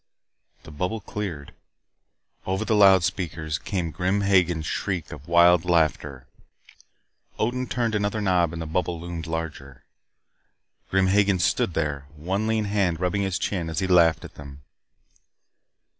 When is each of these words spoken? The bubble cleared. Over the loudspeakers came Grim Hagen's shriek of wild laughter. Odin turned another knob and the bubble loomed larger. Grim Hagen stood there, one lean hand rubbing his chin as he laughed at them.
The 0.63 0.71
bubble 0.71 0.99
cleared. 0.99 1.53
Over 2.47 2.65
the 2.65 2.73
loudspeakers 2.75 3.59
came 3.59 3.91
Grim 3.91 4.21
Hagen's 4.21 4.65
shriek 4.65 5.11
of 5.11 5.27
wild 5.27 5.63
laughter. 5.63 6.25
Odin 7.37 7.67
turned 7.67 7.93
another 7.93 8.19
knob 8.19 8.51
and 8.51 8.59
the 8.59 8.65
bubble 8.65 8.99
loomed 8.99 9.27
larger. 9.27 9.83
Grim 10.89 11.05
Hagen 11.05 11.37
stood 11.37 11.75
there, 11.75 12.07
one 12.15 12.47
lean 12.47 12.65
hand 12.65 12.99
rubbing 12.99 13.21
his 13.21 13.37
chin 13.37 13.69
as 13.69 13.77
he 13.77 13.85
laughed 13.85 14.25
at 14.25 14.33
them. 14.33 14.63